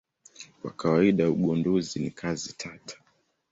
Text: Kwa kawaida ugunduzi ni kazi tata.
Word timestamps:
Kwa 0.61 0.71
kawaida 0.71 1.29
ugunduzi 1.29 1.99
ni 1.99 2.11
kazi 2.11 2.53
tata. 2.57 2.95